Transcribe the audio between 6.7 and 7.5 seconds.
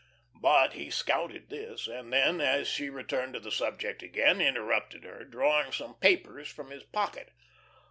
his pocket.